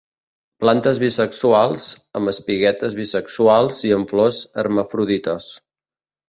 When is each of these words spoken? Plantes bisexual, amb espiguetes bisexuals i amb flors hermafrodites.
Plantes 0.61 1.01
bisexual, 1.01 1.75
amb 2.19 2.31
espiguetes 2.31 2.95
bisexuals 3.01 3.83
i 3.91 3.95
amb 3.99 4.15
flors 4.15 4.41
hermafrodites. 4.63 5.49